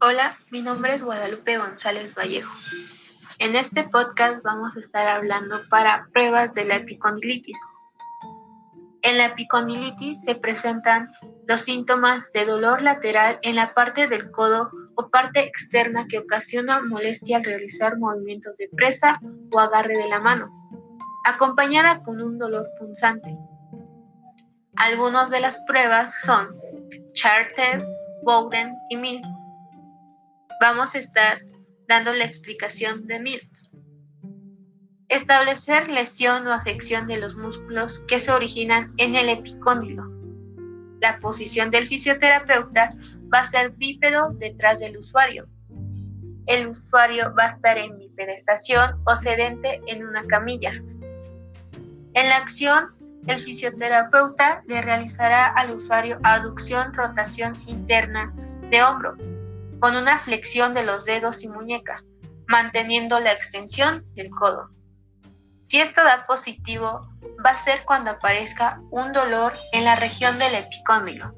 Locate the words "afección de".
36.52-37.18